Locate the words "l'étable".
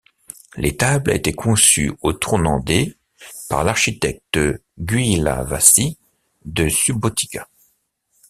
0.57-1.11